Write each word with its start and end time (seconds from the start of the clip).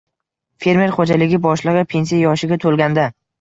Fermer 0.63 0.93
xoʼjaligi 0.95 1.39
boshligʼi 1.43 1.85
pensiya 1.93 2.23
yoshiga 2.23 2.59
toʼlganda 2.65 3.07